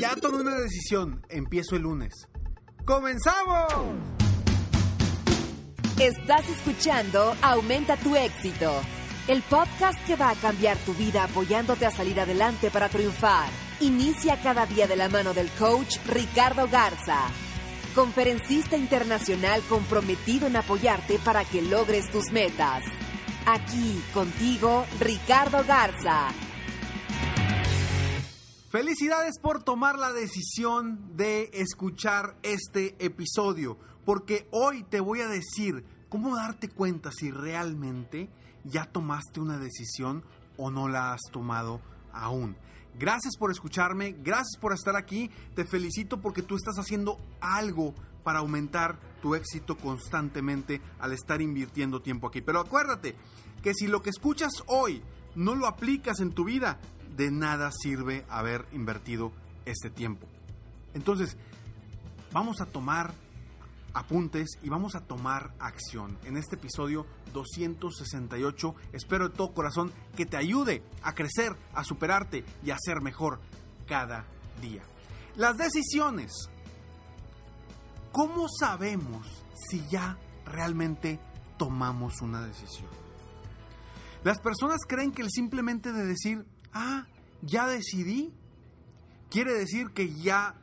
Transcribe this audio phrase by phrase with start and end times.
[0.00, 1.22] Ya tomé una decisión.
[1.28, 2.26] Empiezo el lunes.
[2.86, 3.66] ¡Comenzamos!
[5.98, 8.80] Estás escuchando Aumenta tu éxito,
[9.28, 13.50] el podcast que va a cambiar tu vida apoyándote a salir adelante para triunfar.
[13.80, 17.26] Inicia cada día de la mano del coach Ricardo Garza,
[17.94, 22.84] conferencista internacional comprometido en apoyarte para que logres tus metas.
[23.44, 26.30] Aquí contigo, Ricardo Garza.
[28.70, 35.84] Felicidades por tomar la decisión de escuchar este episodio, porque hoy te voy a decir
[36.08, 38.30] cómo darte cuenta si realmente
[38.62, 40.22] ya tomaste una decisión
[40.56, 41.80] o no la has tomado
[42.12, 42.56] aún.
[42.96, 48.38] Gracias por escucharme, gracias por estar aquí, te felicito porque tú estás haciendo algo para
[48.38, 52.40] aumentar tu éxito constantemente al estar invirtiendo tiempo aquí.
[52.40, 53.16] Pero acuérdate
[53.64, 55.02] que si lo que escuchas hoy
[55.34, 56.78] no lo aplicas en tu vida,
[57.20, 59.30] de nada sirve haber invertido
[59.66, 60.26] este tiempo.
[60.94, 61.36] Entonces,
[62.32, 63.12] vamos a tomar
[63.92, 66.16] apuntes y vamos a tomar acción.
[66.24, 67.04] En este episodio
[67.34, 73.02] 268 espero de todo corazón que te ayude a crecer, a superarte y a ser
[73.02, 73.38] mejor
[73.86, 74.24] cada
[74.62, 74.82] día.
[75.36, 76.32] Las decisiones.
[78.12, 80.16] ¿Cómo sabemos si ya
[80.46, 81.20] realmente
[81.58, 82.88] tomamos una decisión?
[84.24, 87.06] Las personas creen que el simplemente de decir, ah,
[87.42, 88.32] ya decidí,
[89.30, 90.54] quiere decir que ya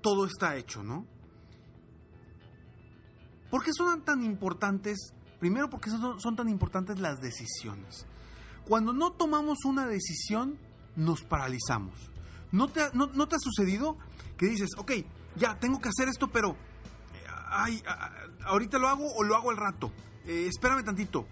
[0.00, 1.06] todo está hecho, ¿no?
[3.50, 5.12] ¿Por qué son tan importantes?
[5.40, 8.06] Primero porque son, tan importantes las decisiones.
[8.66, 10.58] Cuando no tomamos una decisión,
[10.96, 11.94] nos paralizamos.
[12.52, 13.96] ¿No te, ha sucedido
[14.36, 14.92] que dices, ok,
[15.36, 16.56] ya tengo que hacer esto, pero
[17.50, 17.82] ay,
[18.44, 19.92] ahorita lo hago o lo hago al rato?
[20.24, 21.26] Eh, espérame tantito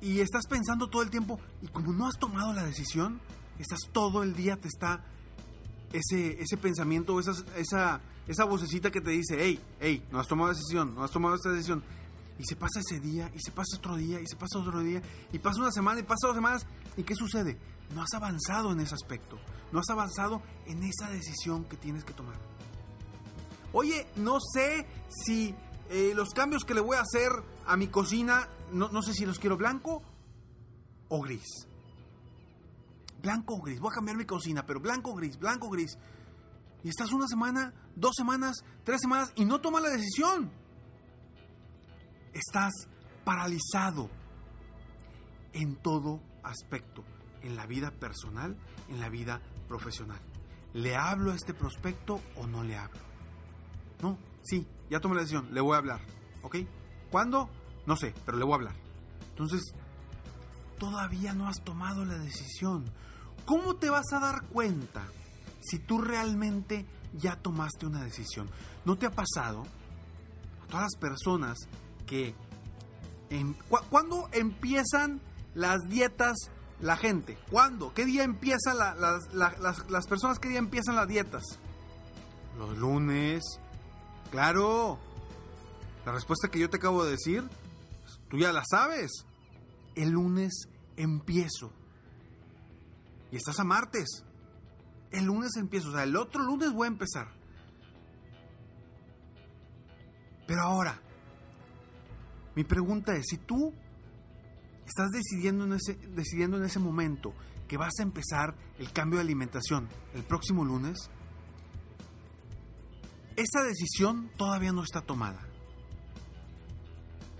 [0.00, 3.20] y estás pensando todo el tiempo y como no has tomado la decisión,
[3.58, 5.04] estás todo el día, te está
[5.92, 10.50] ese, ese pensamiento, esa, esa, esa vocecita que te dice, hey, hey, no has tomado
[10.50, 11.82] decisión, no has tomado esta decisión.
[12.38, 15.02] Y se pasa ese día, y se pasa otro día, y se pasa otro día,
[15.32, 16.66] y pasa una semana, y pasa dos semanas,
[16.96, 17.58] ¿y qué sucede?
[17.94, 19.38] No has avanzado en ese aspecto,
[19.72, 22.36] no has avanzado en esa decisión que tienes que tomar.
[23.72, 25.54] Oye, no sé si
[25.90, 27.30] eh, los cambios que le voy a hacer
[27.66, 30.02] a mi cocina, no, sé si los quiero blanco
[31.08, 31.66] o gris.
[33.22, 33.80] Blanco o gris.
[33.80, 35.98] Voy a cambiar mi cocina, pero blanco o gris, blanco o gris.
[36.84, 40.50] Y estás una semana, dos semanas, tres semanas y no tomas la decisión.
[42.32, 42.72] Estás
[43.24, 44.08] paralizado
[45.52, 47.04] en todo aspecto,
[47.42, 48.56] en la vida personal,
[48.88, 50.20] en la vida profesional.
[50.74, 53.00] ¿Le hablo a este prospecto o no le hablo?
[54.02, 56.00] No, sí, ya tomé la decisión, le voy a hablar.
[56.42, 56.56] ¿Ok?
[57.10, 57.48] ¿Cuándo?
[57.88, 58.74] No sé, pero le voy a hablar.
[59.30, 59.74] Entonces,
[60.78, 62.84] todavía no has tomado la decisión.
[63.44, 65.06] ¿Cómo te vas a dar cuenta
[65.60, 68.48] si tú realmente ya tomaste una decisión?
[68.84, 69.64] ¿No te ha pasado?
[70.62, 71.58] A todas las personas
[72.06, 72.34] que...
[73.30, 73.54] En,
[73.90, 75.20] ¿Cuándo empiezan
[75.54, 76.36] las dietas
[76.80, 77.36] la gente?
[77.50, 77.92] ¿Cuándo?
[77.92, 80.38] ¿Qué día empiezan las, las personas?
[80.38, 81.42] ¿Qué día empiezan las dietas?
[82.56, 83.42] Los lunes,
[84.30, 84.98] Claro.
[86.04, 87.44] La respuesta que yo te acabo de decir,
[88.28, 89.24] tú ya la sabes.
[89.94, 91.72] El lunes empiezo.
[93.30, 94.24] Y estás a martes.
[95.10, 95.88] El lunes empiezo.
[95.88, 97.28] O sea, el otro lunes voy a empezar.
[100.46, 101.00] Pero ahora,
[102.54, 103.74] mi pregunta es, si tú
[104.86, 107.34] estás decidiendo en ese, decidiendo en ese momento
[107.68, 111.10] que vas a empezar el cambio de alimentación el próximo lunes,
[113.36, 115.47] esa decisión todavía no está tomada.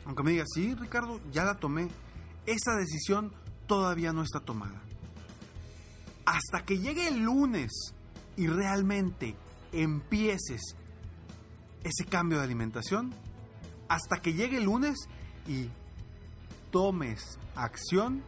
[0.08, 1.86] Aunque me digas, sí, Ricardo, ya la tomé.
[2.46, 3.30] Esa decisión
[3.66, 4.80] todavía no está tomada.
[6.24, 7.70] Hasta que llegue el lunes
[8.34, 9.36] y realmente
[9.70, 10.62] empieces
[11.84, 13.12] ese cambio de alimentación
[13.88, 14.96] hasta que llegue el lunes
[15.46, 15.68] y
[16.70, 18.22] tomes acción,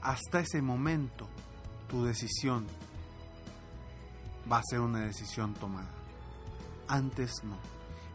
[0.00, 1.28] hasta ese momento
[1.88, 2.66] tu decisión
[4.50, 5.90] va a ser una decisión tomada.
[6.86, 7.56] Antes no.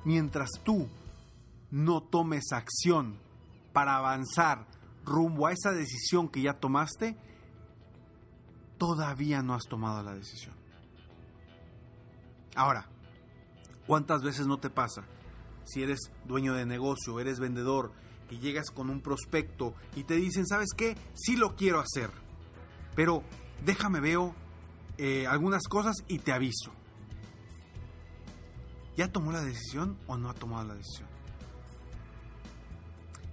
[0.06, 0.88] Mientras tú
[1.74, 3.18] no tomes acción
[3.74, 4.68] para avanzar
[5.04, 7.18] rumbo a esa decisión que ya tomaste,
[8.78, 10.54] todavía no has tomado la decisión.
[12.56, 12.86] Ahora,
[13.88, 15.04] ¿cuántas veces no te pasa?
[15.64, 17.92] Si eres dueño de negocio, eres vendedor,
[18.30, 20.96] que llegas con un prospecto y te dicen, ¿sabes qué?
[21.16, 22.12] Sí lo quiero hacer,
[22.96, 23.24] pero
[23.66, 24.36] déjame veo
[25.00, 26.72] eh, algunas cosas y te aviso.
[28.96, 31.13] ¿Ya tomó la decisión o no ha tomado la decisión?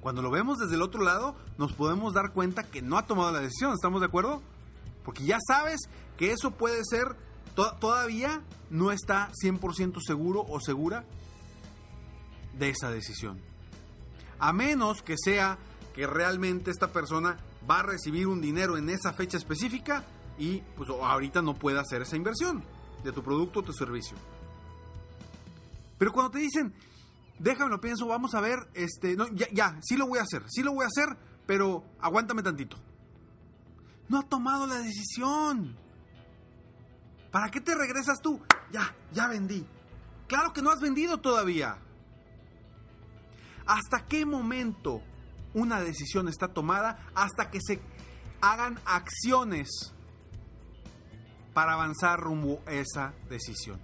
[0.00, 3.32] Cuando lo vemos desde el otro lado, nos podemos dar cuenta que no ha tomado
[3.32, 4.42] la decisión, ¿estamos de acuerdo?
[5.04, 5.80] Porque ya sabes
[6.16, 7.16] que eso puede ser,
[7.54, 11.04] todavía no está 100% seguro o segura
[12.58, 13.40] de esa decisión.
[14.38, 15.58] A menos que sea
[15.94, 17.36] que realmente esta persona
[17.68, 20.04] va a recibir un dinero en esa fecha específica
[20.38, 22.64] y pues ahorita no puede hacer esa inversión
[23.04, 24.16] de tu producto o tu servicio.
[25.98, 26.72] Pero cuando te dicen,
[27.40, 30.44] déjame lo pienso, vamos a ver, este, no, ya, ya, sí lo voy a hacer,
[30.48, 31.16] sí lo voy a hacer,
[31.46, 32.76] pero aguántame tantito.
[34.08, 35.76] No ha tomado la decisión.
[37.30, 38.40] ¿Para qué te regresas tú?
[38.72, 39.66] Ya, ya vendí.
[40.26, 41.78] Claro que no has vendido todavía.
[43.66, 45.00] ¿Hasta qué momento
[45.54, 47.06] una decisión está tomada?
[47.14, 47.80] Hasta que se
[48.40, 49.94] hagan acciones
[51.54, 53.80] para avanzar rumbo a esa decisión.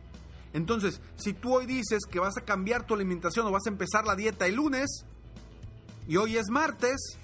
[0.56, 4.06] Entonces, si tú hoy dices que vas a cambiar tu alimentación o vas a empezar
[4.06, 5.05] la dieta el lunes,
[6.08, 7.19] y hoy es martes,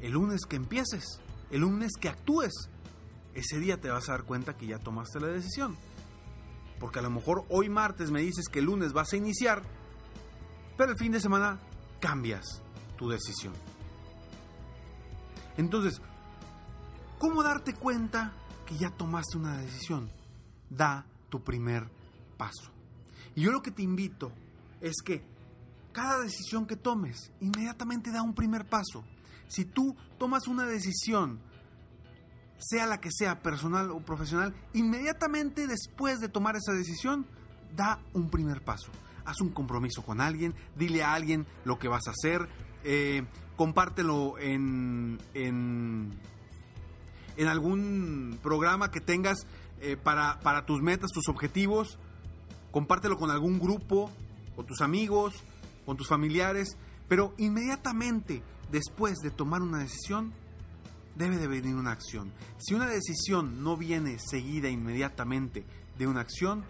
[0.00, 1.20] el lunes que empieces,
[1.52, 2.50] el lunes que actúes,
[3.34, 5.76] ese día te vas a dar cuenta que ya tomaste la decisión.
[6.80, 9.62] Porque a lo mejor hoy martes me dices que el lunes vas a iniciar,
[10.76, 11.60] pero el fin de semana
[12.00, 12.62] cambias
[12.98, 13.52] tu decisión.
[15.56, 16.02] Entonces,
[17.20, 18.32] ¿cómo darte cuenta
[18.66, 20.10] que ya tomaste una decisión?
[20.76, 21.88] Da tu primer
[22.36, 22.70] paso.
[23.34, 24.32] Y yo lo que te invito
[24.80, 25.24] es que
[25.92, 29.04] cada decisión que tomes, inmediatamente da un primer paso.
[29.46, 31.40] Si tú tomas una decisión,
[32.58, 37.26] sea la que sea, personal o profesional, inmediatamente después de tomar esa decisión,
[37.74, 38.90] da un primer paso.
[39.24, 42.48] Haz un compromiso con alguien, dile a alguien lo que vas a hacer,
[42.82, 43.24] eh,
[43.56, 46.10] compártelo en, en,
[47.36, 49.46] en algún programa que tengas
[49.80, 51.98] eh, para, tus metas, tus objetivos.
[52.70, 54.10] Compártelo con algún grupo,
[54.56, 55.34] con tus amigos,
[55.86, 56.76] con tus familiares.
[57.08, 60.32] Pero inmediatamente después de tomar una decisión,
[61.16, 62.32] debe de venir una acción.
[62.58, 65.64] Si una decisión no viene seguida inmediatamente
[65.98, 66.64] de una acción,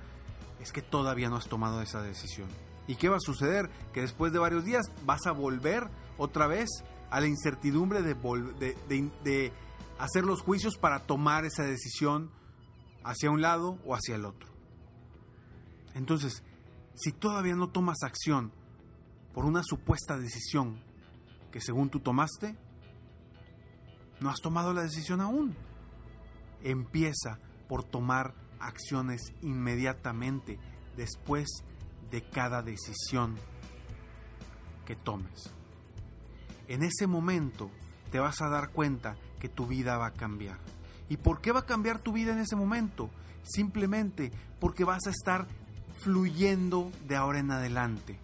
[0.61, 2.49] es que todavía no has tomado esa decisión.
[2.87, 3.71] ¿Y qué va a suceder?
[3.93, 6.69] Que después de varios días vas a volver otra vez
[7.11, 9.53] a la incertidumbre de
[9.99, 12.31] hacer los juicios para tomar esa decisión
[13.05, 14.49] hacia un lado o hacia el otro.
[15.95, 16.43] Entonces,
[16.95, 18.53] si todavía no tomas acción
[19.33, 20.81] por una supuesta decisión
[21.53, 22.57] que según tú tomaste,
[24.21, 25.55] no has tomado la decisión aún.
[26.63, 30.59] Empieza por tomar acciones inmediatamente
[30.97, 31.49] después
[32.11, 33.37] de cada decisión
[34.87, 35.51] que tomes.
[36.69, 37.71] En ese momento
[38.11, 40.59] te vas a dar cuenta que tu vida va a cambiar.
[41.09, 43.11] ¿Y por qué va a cambiar tu vida en ese momento?
[43.43, 45.47] Simplemente porque vas a estar
[46.01, 48.19] fluyendo de ahora en adelante.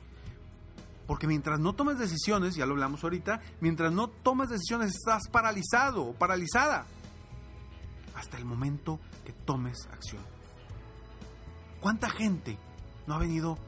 [1.06, 6.04] Porque mientras no tomes decisiones, ya lo hablamos ahorita, mientras no tomes decisiones estás paralizado
[6.04, 6.87] o paralizada.
[8.14, 10.22] Hasta el momento que tomes acción.
[11.80, 12.58] ¿Cuánta gente
[13.06, 13.58] no ha venido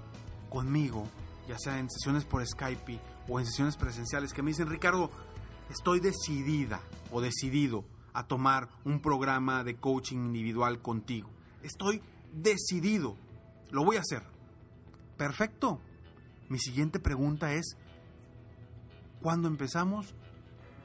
[0.51, 1.09] conmigo,
[1.49, 5.11] ya sea en sesiones por Skype o en sesiones presenciales, que me dicen, Ricardo,
[5.71, 11.31] estoy decidida o decidido a tomar un programa de coaching individual contigo.
[11.63, 12.03] Estoy
[12.33, 13.17] decidido.
[13.71, 14.23] Lo voy a hacer.
[15.17, 15.81] Perfecto.
[16.49, 17.77] Mi siguiente pregunta es,
[19.21, 20.15] ¿cuándo empezamos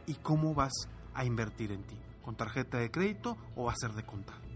[0.05, 0.73] y cómo vas
[1.13, 1.97] a invertir en ti?
[2.23, 4.47] ¿Con tarjeta de crédito o va a ser de contado?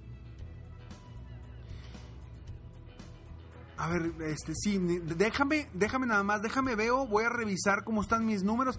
[3.77, 8.27] A ver, este sí, déjame, déjame nada más, déjame veo, voy a revisar cómo están
[8.27, 8.77] mis números.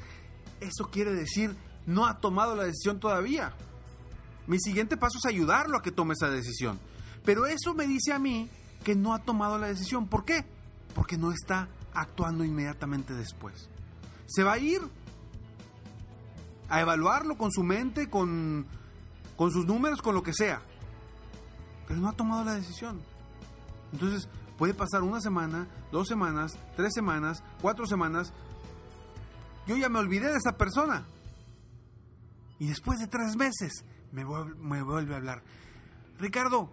[0.61, 1.57] Eso quiere decir,
[1.87, 3.53] no ha tomado la decisión todavía.
[4.47, 6.79] Mi siguiente paso es ayudarlo a que tome esa decisión.
[7.25, 8.51] Pero eso me dice a mí
[8.85, 10.09] que no ha tomado la decisión.
[10.09, 10.45] ¿Por qué?
[10.95, 13.69] Porque no está actuando inmediatamente después.
[14.27, 14.81] Se va a ir
[16.69, 18.67] a evaluarlo con su mente, con,
[19.37, 20.63] con sus números, con lo que sea.
[21.87, 23.01] pero no ha tomado la decisión.
[23.93, 28.33] Entonces, puede pasar una semana, dos semanas, tres semanas, cuatro semanas.
[29.67, 31.05] Yo ya me olvidé de esa persona.
[32.59, 35.43] Y después de tres meses me, me vuelve a hablar.
[36.19, 36.71] Ricardo,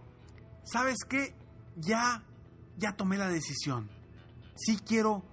[0.63, 1.35] ¿sabes qué?
[1.75, 2.23] Ya,
[2.77, 3.89] ya tomé la decisión.
[4.55, 5.23] Sí quiero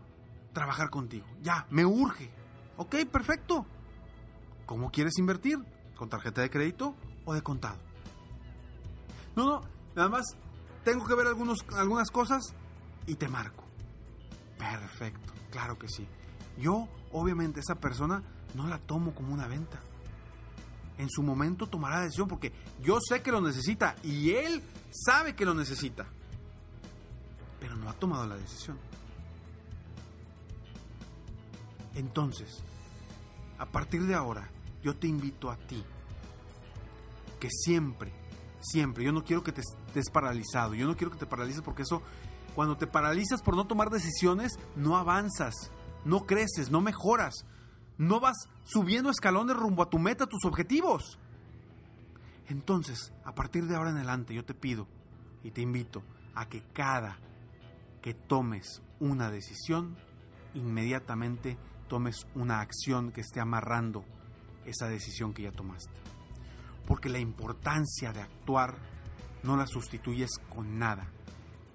[0.53, 1.27] trabajar contigo.
[1.43, 2.31] Ya, me urge.
[2.77, 3.67] Ok, perfecto.
[4.65, 5.59] ¿Cómo quieres invertir?
[5.97, 6.95] ¿Con tarjeta de crédito
[7.25, 7.79] o de contado?
[9.35, 9.61] No, no,
[9.95, 10.25] nada más
[10.85, 12.55] tengo que ver algunos, algunas cosas
[13.07, 13.65] y te marco.
[14.59, 16.07] Perfecto, claro que sí.
[16.59, 18.23] Yo, obviamente, esa persona
[18.55, 19.79] no la tomo como una venta.
[20.99, 25.35] En su momento tomará la decisión porque yo sé que lo necesita y él sabe
[25.35, 26.07] que lo necesita.
[27.61, 28.79] Pero no ha tomado la decisión.
[31.95, 32.62] Entonces,
[33.59, 34.49] a partir de ahora,
[34.83, 35.83] yo te invito a ti
[37.41, 38.12] que siempre,
[38.61, 41.83] siempre, yo no quiero que te estés paralizado, yo no quiero que te paralices porque
[41.83, 42.03] eso,
[42.55, 45.55] cuando te paralizas por no tomar decisiones, no avanzas,
[46.05, 47.45] no creces, no mejoras,
[47.99, 51.19] no vas subiendo escalones rumbo a tu meta, a tus objetivos.
[52.49, 54.87] Entonces, a partir de ahora en adelante, yo te pido
[55.43, 56.03] y te invito
[56.35, 57.19] a que cada
[58.03, 59.97] que tomes una decisión,
[60.55, 64.05] inmediatamente tomes una acción que esté amarrando
[64.65, 65.91] esa decisión que ya tomaste.
[66.87, 68.76] Porque la importancia de actuar
[69.43, 71.09] no la sustituyes con nada.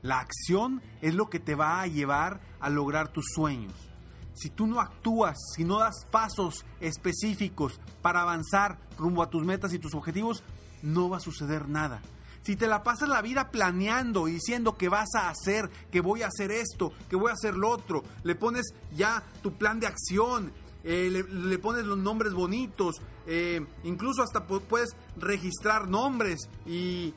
[0.02, 3.91] La acción es lo que te va a llevar a lograr tus sueños.
[4.34, 9.74] Si tú no actúas, si no das pasos específicos para avanzar rumbo a tus metas
[9.74, 10.44] y tus objetivos,
[10.82, 12.02] no va a suceder nada.
[12.44, 16.24] Si te la pasas la vida planeando y diciendo que vas a hacer, que voy
[16.24, 19.86] a hacer esto, que voy a hacer lo otro, le pones ya tu plan de
[19.86, 20.52] acción,
[20.84, 27.14] eh, le, pones los nombres bonitos, eh, incluso hasta puedes registrar nombres y,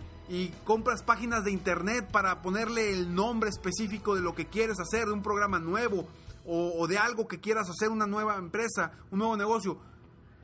[0.64, 5.12] compras páginas de internet para ponerle el nombre específico de lo que quieres hacer, de
[5.12, 6.06] un programa nuevo
[6.46, 9.78] o, de algo que quieras hacer, una nueva empresa, un nuevo negocio,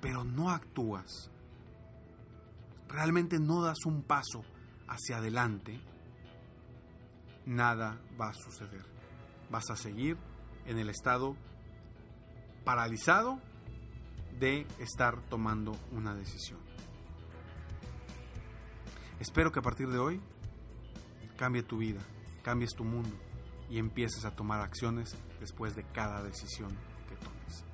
[0.00, 1.30] pero no actúas.
[2.88, 4.42] Realmente no das un paso
[4.88, 5.80] hacia adelante,
[7.46, 8.84] nada va a suceder.
[9.50, 10.16] Vas a seguir
[10.64, 11.36] en el estado
[12.64, 13.38] paralizado
[14.38, 16.60] de estar tomando una decisión.
[19.18, 20.20] Espero que a partir de hoy
[21.36, 22.00] cambie tu vida,
[22.42, 23.14] cambies tu mundo
[23.68, 26.70] y empieces a tomar acciones después de cada decisión
[27.08, 27.64] que tomes.